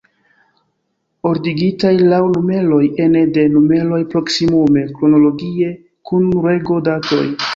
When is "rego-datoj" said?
6.49-7.23